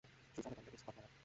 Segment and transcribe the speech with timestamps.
[0.35, 1.11] সুস্বাগতম ladies, godmother!